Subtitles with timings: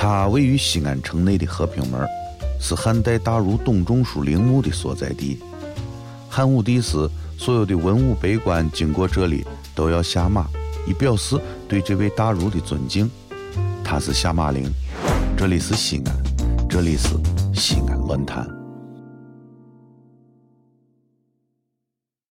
[0.00, 2.08] 它位于西安城内的和平门
[2.58, 5.38] 是汉代大儒董仲舒陵墓的所在地。
[6.30, 7.06] 汉武帝时
[7.36, 9.44] 所有的文武百官经过这里
[9.74, 10.46] 都要下马
[10.86, 13.10] 以表示对这位大儒的尊敬。
[13.84, 14.72] 他是下马陵
[15.36, 17.08] 这里是西安这里是
[17.52, 18.59] 西安论坛。